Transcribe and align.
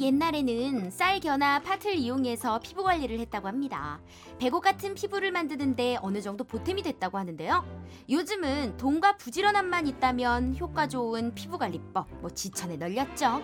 옛날에는 0.00 0.90
쌀 0.90 1.20
겨나 1.20 1.60
팥을 1.62 1.94
이용해서 1.94 2.60
피부 2.60 2.82
관리를 2.82 3.18
했다고 3.20 3.48
합니다. 3.48 4.00
배고 4.38 4.60
같은 4.60 4.94
피부를 4.94 5.32
만드는데 5.32 5.98
어느 6.02 6.20
정도 6.20 6.44
보탬이 6.44 6.82
됐다고 6.82 7.18
하는데요. 7.18 7.64
요즘은 8.08 8.76
돈과 8.76 9.16
부지런함만 9.16 9.86
있다면 9.86 10.56
효과 10.58 10.88
좋은 10.88 11.34
피부 11.34 11.58
관리법, 11.58 12.06
뭐 12.20 12.30
지천에 12.30 12.76
널렸죠. 12.76 13.42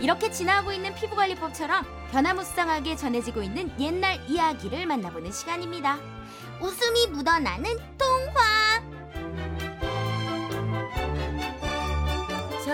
이렇게 0.00 0.30
지나고 0.30 0.72
있는 0.72 0.94
피부 0.94 1.16
관리법처럼 1.16 1.84
변화무쌍하게 2.10 2.96
전해지고 2.96 3.42
있는 3.42 3.72
옛날 3.80 4.18
이야기를 4.28 4.86
만나보는 4.86 5.32
시간입니다. 5.32 5.98
웃음이 6.60 7.08
묻어나는 7.08 7.76
통화. 7.96 8.59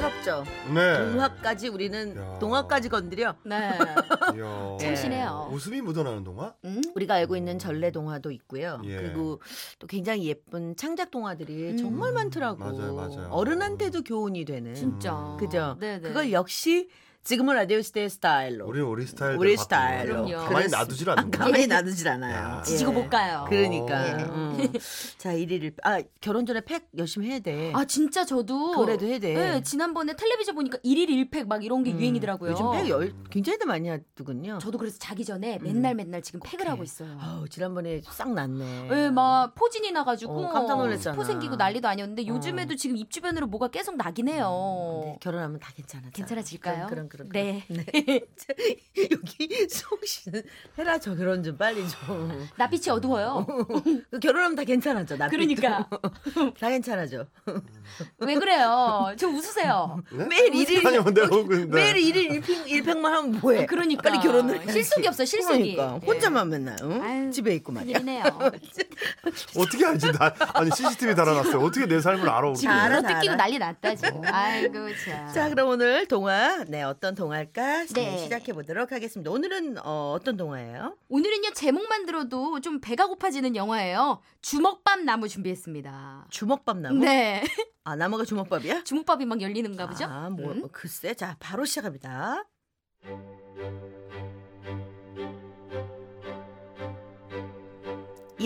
새롭죠. 0.00 0.44
네. 0.74 1.10
동화까지 1.10 1.68
우리는 1.68 2.16
야. 2.16 2.38
동화까지 2.38 2.90
건드려. 2.90 3.34
네. 3.44 3.56
이야. 4.36 4.76
참신해요. 4.78 5.48
웃음이 5.50 5.80
묻어나는 5.80 6.22
동화? 6.22 6.52
음? 6.66 6.82
우리가 6.94 7.14
알고 7.14 7.36
있는 7.36 7.58
전래 7.58 7.90
동화도 7.90 8.30
있고요. 8.32 8.80
예. 8.84 8.96
그리고 8.96 9.40
또 9.78 9.86
굉장히 9.86 10.26
예쁜 10.26 10.76
창작 10.76 11.10
동화들이 11.10 11.70
음. 11.72 11.76
정말 11.78 12.12
많더라고. 12.12 12.58
맞아요, 12.58 12.94
맞아요. 12.94 13.28
어른한테도 13.30 14.02
교훈이 14.02 14.44
되는. 14.44 14.74
진짜. 14.74 15.36
그죠? 15.40 15.76
네네. 15.80 16.00
그걸 16.00 16.30
역시 16.30 16.90
지금은 17.26 17.56
라디오 17.56 17.82
시대의 17.82 18.08
스타일로. 18.08 18.68
우리 18.68 18.80
우리 18.80 19.04
스타일 19.04 19.36
우리 19.36 19.56
스타일로. 19.56 20.26
그럼요. 20.26 20.46
가만히 20.46 20.68
놔두질 20.68 21.10
않는 21.10 21.30
거야. 21.32 21.44
가만히 21.44 21.66
놔두질 21.66 22.08
않아요. 22.08 22.36
야. 22.36 22.62
지지고 22.62 22.92
예. 22.92 22.94
볶아요. 22.94 23.46
그러니까. 23.48 24.28
어. 24.28 24.32
음. 24.32 24.72
자, 25.18 25.32
1위를. 25.32 25.74
아, 25.82 26.00
결혼 26.20 26.46
전에 26.46 26.60
팩 26.60 26.86
열심히 26.96 27.28
해야 27.28 27.40
돼. 27.40 27.72
아 27.74 27.84
진짜 27.84 28.24
저도 28.24 28.76
그래도 28.76 29.06
해야 29.06 29.18
돼. 29.18 29.34
네, 29.34 29.62
지난번에 29.64 30.14
텔레비전 30.14 30.54
보니까 30.54 30.78
1일 30.84 31.08
1팩 31.28 31.48
막 31.48 31.64
이런 31.64 31.82
게 31.82 31.90
음. 31.90 31.98
유행이더라고요. 31.98 32.52
요즘 32.52 32.70
팩 32.70 32.88
열, 32.88 33.12
굉장히 33.28 33.58
많이 33.66 33.88
하더군요. 33.88 34.58
저도 34.58 34.78
그래서 34.78 34.96
자기 35.00 35.24
전에 35.24 35.58
맨날 35.60 35.96
맨날 35.96 36.22
지금 36.22 36.38
팩을 36.44 36.60
오케이. 36.60 36.70
하고 36.70 36.84
있어요. 36.84 37.18
아우, 37.20 37.48
지난번에 37.48 38.02
싹 38.04 38.32
났네. 38.34 38.86
네, 38.88 39.10
막 39.10 39.52
포진이 39.56 39.90
나가지고 39.90 40.46
어, 40.46 40.52
깜짝 40.52 40.76
놀랐잖아. 40.76 41.16
포 41.16 41.24
생기고 41.24 41.56
난리도 41.56 41.88
아니었는데 41.88 42.22
어. 42.22 42.26
요즘에도 42.26 42.76
지금 42.76 42.96
입 42.96 43.10
주변으로 43.10 43.48
뭐가 43.48 43.66
계속 43.66 43.96
나긴 43.96 44.28
해요. 44.28 45.02
네, 45.04 45.16
결혼하면 45.20 45.58
다 45.58 45.72
괜찮아. 45.74 46.08
괜찮아질까요? 46.10 46.86
그럼, 46.86 47.08
그럼, 47.08 47.15
그럼. 47.16 47.28
네. 47.32 47.64
네. 47.68 47.84
여기 49.10 49.68
수홍 49.68 50.00
씨는 50.04 50.42
해라 50.78 50.98
저 50.98 51.14
결혼 51.14 51.42
좀 51.42 51.56
빨리 51.56 51.84
좀. 51.88 52.48
낯빛이 52.56 52.90
어두워요. 52.90 53.46
그 54.10 54.18
결혼하면 54.20 54.56
다 54.56 54.64
괜찮아져. 54.64 55.16
나 55.16 55.28
그러니까. 55.28 55.88
다 56.58 56.68
괜찮아져. 56.68 57.26
왜 58.18 58.34
그래요? 58.34 59.14
저 59.16 59.28
웃으세요. 59.28 60.02
네? 60.12 60.26
매일 60.26 60.54
일일 60.54 60.86
아니 60.86 60.96
있는데. 60.98 61.66
매일 61.66 61.96
일일 61.96 62.32
일평 62.32 62.68
일평만 62.68 63.12
하면 63.12 63.40
뭐해? 63.40 63.66
그러니까. 63.66 64.02
빨리 64.02 64.18
결혼을. 64.20 64.60
실속이 64.70 65.06
없어, 65.08 65.24
실속이. 65.24 65.76
그러니까 65.76 65.98
혼자만 66.06 66.48
맨날 66.48 66.76
응? 66.82 67.02
아유, 67.02 67.30
집에 67.30 67.54
있고 67.56 67.72
말이야. 67.72 67.98
큰일이네요. 67.98 68.22
어떻게 69.56 69.86
알지? 69.86 70.12
나 70.12 70.34
아니 70.54 70.70
CCTV 70.74 71.14
달아놨어요. 71.14 71.58
어떻게 71.60 71.86
내 71.86 72.00
삶을 72.00 72.28
알아? 72.28 72.54
지금 72.54 72.72
잘 72.72 72.92
알아, 72.92 73.08
알아. 73.08 73.36
난리 73.36 73.58
났다 73.58 73.94
지금. 73.94 74.22
아이고 74.24 74.88
참. 75.04 75.32
자, 75.32 75.48
그럼 75.48 75.68
오늘 75.70 76.06
동화 76.06 76.64
네 76.68 76.82
어떤 76.82 77.05
동화일까 77.14 77.86
네. 77.94 78.18
시작해 78.18 78.52
보도록 78.52 78.92
하겠습니다. 78.92 79.30
오늘은 79.30 79.78
어, 79.84 80.12
어떤 80.18 80.36
동화예요? 80.36 80.96
오늘은요 81.08 81.50
제목만 81.54 82.06
들어도 82.06 82.60
좀 82.60 82.80
배가 82.80 83.06
고파지는 83.06 83.56
영화예요. 83.56 84.20
주먹밥 84.42 85.00
나무 85.00 85.28
준비했습니다. 85.28 86.26
주먹밥 86.30 86.78
나무? 86.78 86.98
네, 87.04 87.44
아 87.84 87.96
나무가 87.96 88.24
주먹밥이야? 88.24 88.82
주먹밥이 88.84 89.24
막 89.26 89.40
열리는가 89.40 89.86
보죠? 89.86 90.04
아, 90.06 90.28
뭐 90.30 90.52
음? 90.52 90.68
글쎄, 90.72 91.14
자 91.14 91.36
바로 91.38 91.64
시작합니다. 91.64 92.44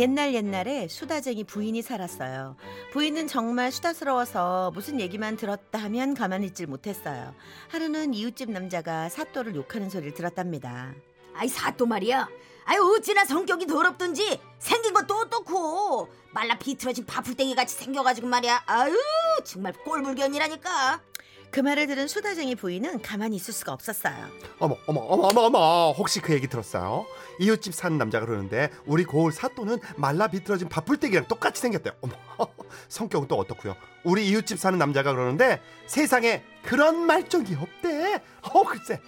옛날 0.00 0.32
옛날에 0.32 0.88
수다쟁이 0.88 1.44
부인이 1.44 1.82
살았어요. 1.82 2.56
부인은 2.90 3.26
정말 3.26 3.70
수다스러워서 3.70 4.70
무슨 4.72 4.98
얘기만 4.98 5.36
들었다 5.36 5.78
하면 5.78 6.14
가만히 6.14 6.46
있질 6.46 6.68
못했어요. 6.68 7.34
하루는 7.68 8.14
이웃집 8.14 8.50
남자가 8.50 9.10
사또를 9.10 9.54
욕하는 9.56 9.90
소리를 9.90 10.14
들었답니다. 10.14 10.94
아이 11.34 11.48
사또 11.48 11.84
말이야. 11.84 12.30
아이 12.64 12.78
어찌나 12.78 13.26
성격이 13.26 13.66
더럽든지 13.66 14.40
생긴 14.58 14.94
것도 14.94 15.14
어떻고 15.16 16.08
말라 16.32 16.56
비틀어진 16.56 17.04
바풀땡이 17.04 17.54
같이 17.54 17.76
생겨가지고 17.76 18.26
말이야. 18.26 18.62
아유 18.64 18.96
정말 19.44 19.74
꼴불견이라니까. 19.84 21.09
그 21.50 21.60
말을 21.60 21.86
들은 21.88 22.06
수다쟁이 22.06 22.54
부인은 22.54 23.02
가만히 23.02 23.36
있을 23.36 23.52
수가 23.52 23.72
없었어요. 23.72 24.14
어머 24.60 24.76
어머 24.86 25.00
어머 25.00 25.28
어머 25.28 25.40
어머 25.42 25.90
혹시 25.92 26.20
그 26.20 26.32
얘기 26.32 26.46
들었어요? 26.46 27.06
이웃집 27.40 27.74
사는 27.74 27.98
남자가 27.98 28.26
그러는데 28.26 28.70
우리 28.86 29.04
고을 29.04 29.32
사또는 29.32 29.78
말라 29.96 30.28
비틀어진 30.28 30.68
밥풀떼기랑 30.68 31.26
똑같이 31.26 31.60
생겼대요. 31.60 31.94
어머 32.02 32.14
성격은 32.88 33.26
또 33.26 33.36
어떻고요? 33.36 33.74
우리 34.04 34.28
이웃집 34.28 34.58
사는 34.58 34.78
남자가 34.78 35.12
그러는데 35.12 35.60
세상에 35.86 36.44
그런 36.62 36.96
말종이 37.06 37.56
없대. 37.56 38.22
어 38.52 38.62
글쎄 38.64 39.00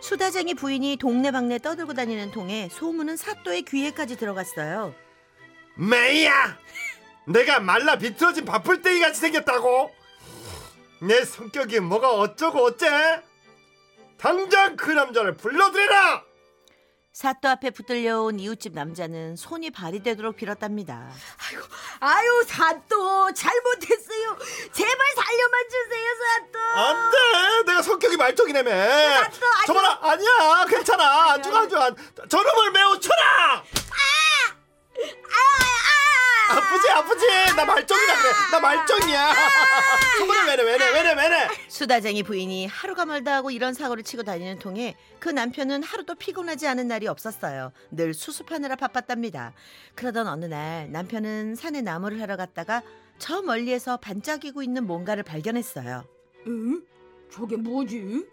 수다쟁이 0.00 0.54
부인이 0.54 0.98
동네방네 0.98 1.58
떠들고 1.60 1.94
다니는 1.94 2.30
통에 2.30 2.68
소문은 2.70 3.16
사또의 3.16 3.62
귀에까지 3.62 4.16
들어갔어요. 4.16 4.94
메이야 5.76 6.58
내가 7.26 7.58
말라 7.60 7.96
비틀어진 7.96 8.44
밥풀떼기 8.44 9.00
같이 9.00 9.20
생겼다고 9.20 9.90
내 11.00 11.24
성격이 11.24 11.80
뭐가 11.80 12.10
어쩌고 12.14 12.64
어째? 12.64 13.22
당장 14.18 14.76
그 14.76 14.90
남자를 14.90 15.36
불러들여라! 15.36 16.24
사또 17.12 17.48
앞에 17.48 17.70
붙들려온 17.70 18.38
이웃집 18.40 18.74
남자는 18.74 19.36
손이 19.36 19.70
발이 19.70 20.02
되도록 20.02 20.36
빌었답니다. 20.36 21.10
아유 22.00 22.44
사또. 22.46 23.32
잘못했어요. 23.32 24.36
제발 24.72 24.98
살려만 25.16 25.60
주세요 25.70 26.08
사또. 26.20 26.58
안 26.78 27.10
돼! 27.10 27.16
내가 27.70 27.82
성격이 27.82 28.16
말종이라며. 28.18 28.70
아니야. 28.70 29.30
저봐라 29.66 29.98
아니야 30.02 30.66
괜찮아. 30.68 31.32
안 31.32 31.42
죽어 31.42 31.56
안 31.56 31.68
죽어. 31.70 31.80
안- 31.84 31.96
저놈을 32.28 32.70
매우 32.72 33.00
쳐라 33.00 33.64
아프지 36.96 37.26
나 37.54 37.64
말종이라 37.64 38.14
그래 38.16 38.32
나 38.52 38.60
말종이야 38.60 39.34
저번에 40.18 40.42
왜래 40.50 40.62
왜래 40.62 40.90
왜래 40.90 41.12
왜래 41.14 41.48
수다쟁이 41.68 42.22
부인이 42.22 42.66
하루가 42.66 43.04
멀다 43.04 43.34
하고 43.34 43.50
이런 43.50 43.74
사고를 43.74 44.02
치고 44.02 44.22
다니는 44.22 44.58
통에 44.58 44.96
그 45.18 45.28
남편은 45.28 45.82
하루도 45.82 46.14
피곤하지 46.14 46.66
않은 46.68 46.88
날이 46.88 47.06
없었어요. 47.06 47.72
늘 47.90 48.14
수습하느라 48.14 48.76
바빴답니다. 48.76 49.52
그러던 49.94 50.26
어느 50.26 50.46
날 50.46 50.90
남편은 50.90 51.54
산에 51.54 51.82
나무를 51.82 52.20
하러 52.22 52.36
갔다가 52.36 52.82
저 53.18 53.42
멀리에서 53.42 53.98
반짝이고 53.98 54.62
있는 54.62 54.86
뭔가를 54.86 55.22
발견했어요. 55.22 56.04
응? 56.46 56.82
저게 57.30 57.56
뭐지? 57.56 58.26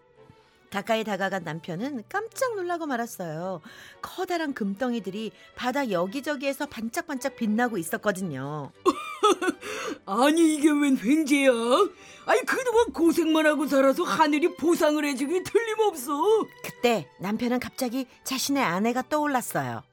가까이 0.73 1.03
다가간 1.03 1.43
남편은 1.43 2.05
깜짝 2.09 2.55
놀라고 2.55 2.87
말았어요. 2.87 3.61
커다란 4.01 4.55
금덩이들이 4.55 5.31
바다 5.55 5.91
여기저기에서 5.91 6.65
반짝반짝 6.65 7.35
빛나고 7.35 7.77
있었거든요. 7.77 8.71
아니 10.07 10.55
이게 10.55 10.71
웬 10.71 10.97
횡재야? 10.97 11.51
아니 12.25 12.41
그동안 12.47 12.91
고생만 12.91 13.45
하고 13.45 13.67
살아서 13.67 14.01
하늘이 14.01 14.55
보상을 14.57 15.05
해주기 15.05 15.43
틀림없어. 15.43 16.47
그때 16.63 17.07
남편은 17.19 17.59
갑자기 17.59 18.07
자신의 18.23 18.63
아내가 18.63 19.03
떠올랐어요. 19.07 19.83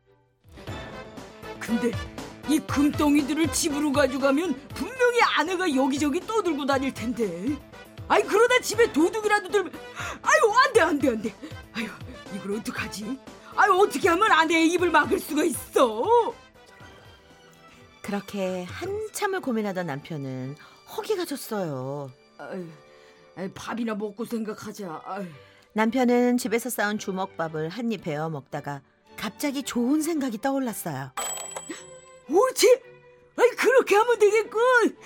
근데 1.59 1.93
이 2.49 2.59
금덩이들을 2.59 3.53
집으로 3.53 3.93
가져가면 3.93 4.55
분명히 4.75 5.21
아내가 5.37 5.75
여기저기 5.75 6.21
떠들고 6.21 6.65
다닐 6.65 6.95
텐데. 6.95 7.59
아이 8.11 8.25
그러다 8.25 8.59
집에 8.61 8.93
도둑이라도 8.93 9.51
들면 9.51 9.73
안돼 11.11 11.31
안돼 11.31 11.31
안돼. 11.31 11.35
아유 11.75 11.89
이걸 12.35 12.59
어떡하지? 12.59 13.19
아유 13.57 13.73
어떻게 13.81 14.09
하면 14.09 14.31
아내의 14.31 14.69
입을 14.73 14.91
막을 14.91 15.19
수가 15.19 15.45
있어? 15.45 16.35
그렇게 18.03 18.65
한참을 18.65 19.41
고민하던 19.41 19.87
남편은 19.87 20.57
허기가 20.97 21.25
졌어요. 21.25 22.11
아유, 22.39 22.67
아유, 23.37 23.51
밥이나 23.55 23.95
먹고 23.95 24.25
생각하자. 24.25 25.03
아유. 25.05 25.27
남편은 25.73 26.39
집에서 26.39 26.69
싸운 26.71 26.99
주먹밥을 26.99 27.69
한 27.69 27.93
입 27.93 28.03
베어 28.03 28.29
먹다가 28.31 28.83
갑자기 29.17 29.63
좋은 29.63 30.03
생각이 30.03 30.39
떠올랐어요. 30.41 31.13
옳지. 32.29 32.81
아이 33.37 33.49
그렇게 33.51 33.95
하면 33.95 34.19
되겠군. 34.19 34.97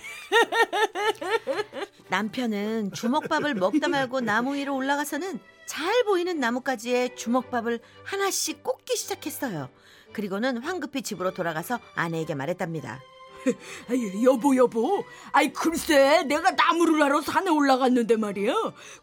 남편은 2.09 2.93
주먹밥을 2.93 3.55
먹다 3.55 3.89
말고 3.89 4.21
나무 4.21 4.55
위로 4.55 4.77
올라가서는 4.77 5.41
잘 5.67 6.05
보이는 6.05 6.39
나뭇가지에 6.39 7.15
주먹밥을 7.15 7.81
하나씩 8.05 8.63
꽂기 8.63 8.97
시작했어요. 8.97 9.69
그리고는 10.13 10.59
황급히 10.59 11.03
집으로 11.03 11.33
돌아가서 11.33 11.79
아내에게 11.95 12.35
말했답니다. 12.35 13.01
아이, 13.91 14.25
여보 14.25 14.57
여보 14.57 15.05
아이 15.33 15.53
글쎄 15.53 16.23
내가 16.25 16.53
나무를 16.53 17.03
하러 17.03 17.21
산에 17.21 17.51
올라갔는데 17.51 18.17
말이야 18.17 18.55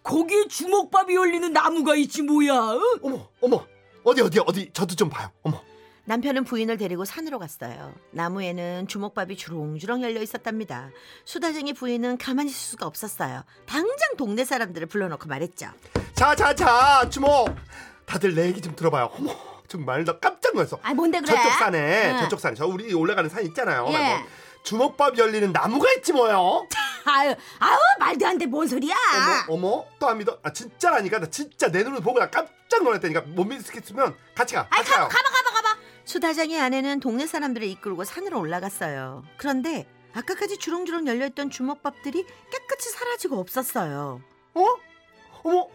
거기에 0.01 0.47
주먹밥이 0.47 1.13
열리는 1.13 1.53
나무가 1.53 1.95
있지 1.95 2.23
뭐야 2.23 2.53
어? 2.53 2.79
어머 3.03 3.29
어머 3.39 3.67
어디 4.03 4.21
어디 4.21 4.39
어디 4.39 4.71
저도 4.73 4.95
좀 4.95 5.09
봐요. 5.09 5.29
어머 5.43 5.61
남편은 6.05 6.43
부인을 6.45 6.77
데리고 6.77 7.05
산으로 7.05 7.37
갔어요. 7.39 7.93
나무에는 8.11 8.87
주먹밥이 8.87 9.37
주렁주렁 9.37 10.01
열려 10.03 10.21
있었답니다. 10.21 10.89
수다쟁이 11.25 11.73
부인은 11.73 12.17
가만히 12.17 12.49
있을 12.49 12.59
수가 12.71 12.85
없었어요. 12.87 13.43
당장 13.67 14.17
동네 14.17 14.43
사람들을 14.43 14.87
불러놓고 14.87 15.27
말했죠. 15.27 15.67
자자자 16.15 17.07
주목 17.09 17.55
다들 18.05 18.33
내 18.35 18.47
얘기 18.47 18.61
좀 18.61 18.75
들어봐요. 18.75 19.11
어머 19.17 19.33
정말 19.67 20.03
나 20.03 20.17
깜짝 20.19 20.53
놀랐어. 20.55 20.79
아 20.81 20.93
뭔데 20.93 21.19
그래? 21.21 21.35
저쪽 21.35 21.51
산에 21.53 22.11
응. 22.13 22.19
저쪽 22.19 22.39
산에 22.39 22.55
저 22.55 22.65
우리 22.65 22.93
올라가는 22.93 23.29
산 23.29 23.43
있잖아요. 23.45 23.85
예. 23.89 23.91
뭐 23.97 24.17
주먹밥 24.63 25.17
열리는 25.17 25.51
나무가 25.51 25.91
있지 25.93 26.11
뭐요. 26.13 26.67
아유 27.05 27.33
아우 27.59 27.77
말도 27.99 28.27
안 28.27 28.37
돼 28.37 28.45
뭔 28.47 28.67
소리야? 28.67 28.95
어머 29.47 29.67
어머 29.69 29.85
또안 29.99 30.17
믿어? 30.17 30.37
아 30.43 30.51
진짜라니까 30.51 31.19
나 31.19 31.25
진짜 31.27 31.71
내 31.71 31.83
눈을 31.83 32.01
보고 32.01 32.19
나 32.19 32.29
깜짝 32.29 32.83
놀랐다니까 32.83 33.21
못 33.27 33.45
믿겠으면 33.45 34.15
같이 34.35 34.53
가. 34.55 34.67
가요. 34.69 34.83
가봐 34.83 35.07
가봐 35.07 35.09
가봐. 35.09 35.40
수다쟁이 36.15 36.59
아내는 36.59 36.99
동네 36.99 37.25
사람들을 37.25 37.65
이끌고 37.67 38.03
산으로 38.03 38.37
올라갔어요. 38.37 39.23
그런데 39.37 39.87
아까까지 40.13 40.57
주렁주렁 40.57 41.07
열려있던 41.07 41.49
주먹밥들이 41.49 42.25
깨끗이 42.51 42.89
사라지고 42.89 43.39
없었어요. 43.39 44.21
어? 44.55 44.65
어머 45.43 45.69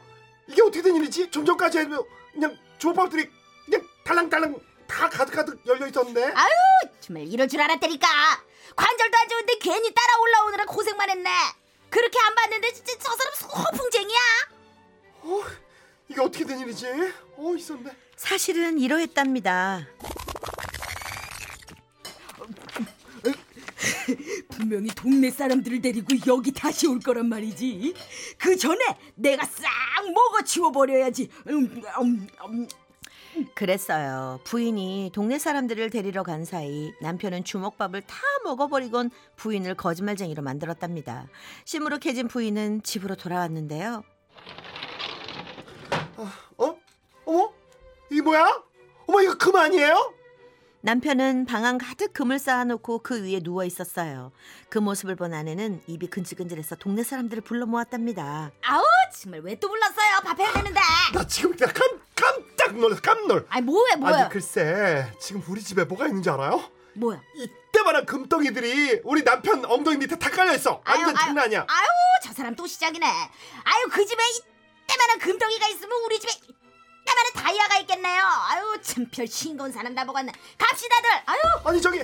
이게 0.46 0.60
어떻게 0.60 0.82
된 0.82 0.96
일이지? 0.96 1.30
좀 1.30 1.46
전까지 1.46 1.78
해도 1.78 2.06
그냥 2.34 2.54
주먹밥들이 2.76 3.30
그냥 3.64 3.82
달랑달랑 4.04 4.56
다 4.86 5.08
가득가득 5.08 5.66
열려 5.66 5.86
있었는데. 5.86 6.24
아유 6.34 6.52
정말 7.00 7.26
이럴 7.26 7.48
줄 7.48 7.62
알았다니까. 7.62 8.06
관절도 8.76 9.16
안 9.16 9.28
좋은데 9.30 9.54
괜히 9.58 9.94
따라 9.94 10.18
올라오느라 10.20 10.66
고생만 10.66 11.08
했네. 11.08 11.30
그렇게 11.88 12.18
안 12.26 12.34
봤는데 12.34 12.74
진짜 12.74 12.92
저 12.98 13.16
사람 13.16 13.34
소풍쟁이야. 13.72 14.18
어, 15.22 15.42
이게 16.08 16.20
어떻게 16.20 16.44
된 16.44 16.60
일이지? 16.60 16.86
어 17.38 17.54
있었네. 17.56 17.90
사실은 18.16 18.78
이러했답니다. 18.78 19.86
분명히 24.50 24.88
동네 24.88 25.30
사람들을 25.30 25.80
데리고 25.82 26.14
여기 26.26 26.52
다시 26.52 26.86
올 26.86 27.00
거란 27.00 27.28
말이지 27.28 27.94
그 28.38 28.56
전에 28.56 28.80
내가 29.14 29.44
싹 29.44 29.66
먹어 30.12 30.42
치워버려야지 30.44 31.28
음, 31.48 31.82
음, 32.00 32.26
음. 32.48 32.68
그랬어요. 33.54 34.40
부인이 34.44 35.10
동네 35.12 35.38
사람들을 35.38 35.90
데리러 35.90 36.22
간 36.22 36.44
사이 36.44 36.92
남편은 37.02 37.44
주먹밥을 37.44 38.02
다 38.02 38.16
먹어버리곤 38.44 39.10
부인을 39.36 39.74
거짓말쟁이로 39.74 40.42
만들었답니다. 40.42 41.26
시무룩해진 41.66 42.28
부인은 42.28 42.82
집으로 42.82 43.14
돌아왔는데요. 43.14 44.04
어? 46.56 46.78
어머? 47.26 47.52
이게 48.10 48.22
뭐야? 48.22 48.62
어머 49.06 49.20
이거 49.20 49.36
금 49.36 49.54
아니에요? 49.56 50.14
남편은 50.86 51.46
방안 51.46 51.78
가득 51.78 52.12
금을 52.12 52.38
쌓아놓고 52.38 53.00
그 53.00 53.20
위에 53.24 53.40
누워 53.40 53.64
있었어요. 53.64 54.30
그 54.68 54.78
모습을 54.78 55.16
본 55.16 55.34
아내는 55.34 55.82
입이 55.88 56.06
근질근질해서 56.06 56.76
동네 56.76 57.02
사람들을 57.02 57.42
불러 57.42 57.66
모았답니다. 57.66 58.52
아우 58.64 58.82
정말 59.12 59.40
왜 59.40 59.56
또 59.56 59.68
불렀어요? 59.68 60.20
밥 60.22 60.38
해야 60.38 60.52
되는데. 60.52 60.78
나 61.12 61.26
지금 61.26 61.56
그냥 61.56 61.74
깜, 61.74 62.00
깜짝 62.14 62.78
놀랐어 62.78 63.00
깜놀. 63.00 63.44
아니 63.48 63.66
뭐해 63.66 63.96
뭐야? 63.96 64.16
아니 64.16 64.28
글쎄 64.30 65.12
지금 65.20 65.42
우리 65.48 65.60
집에 65.60 65.82
뭐가 65.82 66.06
있는지 66.06 66.30
알아요? 66.30 66.62
뭐야? 66.94 67.20
이때만한 67.34 68.06
금덩이들이 68.06 69.00
우리 69.02 69.24
남편 69.24 69.64
엉덩이 69.64 69.96
밑에 69.96 70.16
다 70.16 70.30
깔려 70.30 70.54
있어. 70.54 70.80
완전 70.86 71.08
아유, 71.08 71.16
장난 71.18 71.44
아니야. 71.46 71.66
아유 71.68 71.86
저 72.22 72.32
사람 72.32 72.54
또 72.54 72.64
시작이네. 72.64 73.04
아유 73.04 73.86
그 73.90 74.06
집에 74.06 74.22
이때만한 74.84 75.18
금덩이가 75.18 75.66
있으면 75.66 75.98
우리 76.04 76.20
집에 76.20 76.32
이때만한 77.06 77.32
다이아가 77.34 77.78
있겠네요. 77.78 78.22
아유 78.22 78.78
참 78.82 79.06
별 79.10 79.26
싱거운 79.26 79.70
사람 79.72 79.94
다 79.94 80.04
먹었네. 80.04 80.32
갑시다들. 80.58 81.10
아유 81.26 81.38
아니 81.64 81.80
저기 81.80 82.02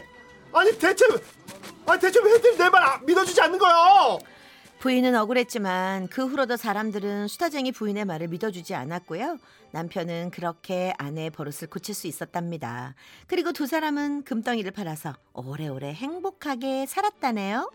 아니 0.53 0.79
대체 0.79 1.05
아니 1.87 2.01
대체 2.01 2.21
왜들 2.21 2.57
내말 2.57 3.01
믿어주지 3.05 3.41
않는 3.41 3.59
거요? 3.59 4.19
부인은 4.79 5.15
억울했지만 5.15 6.09
그 6.09 6.27
후로도 6.27 6.57
사람들은 6.57 7.29
수다쟁이 7.29 7.71
부인의 7.73 8.05
말을 8.05 8.29
믿어주지 8.29 8.75
않았고요. 8.75 9.39
남편은 9.71 10.31
그렇게 10.33 10.93
아내의 10.99 11.31
버릇을 11.31 11.69
고칠 11.69 11.95
수 11.95 12.07
있었답니다. 12.09 12.95
그리고 13.27 13.53
두 13.53 13.67
사람은 13.67 14.25
금덩이를 14.25 14.73
팔아서 14.73 15.15
오래오래 15.35 15.93
행복하게 15.95 16.87
살았다네요. 16.87 17.71